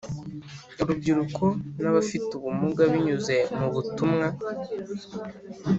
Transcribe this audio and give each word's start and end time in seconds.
urubyiruko 0.81 1.45
nabafite 1.81 2.29
ubumuga 2.35 2.81
binyuze 2.91 3.35
mububutumwa 3.57 4.27